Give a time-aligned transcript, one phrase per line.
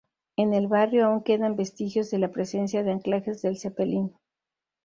[0.35, 4.11] En el barrio aún quedan vestigios de la presencia de anclajes del Zeppelin.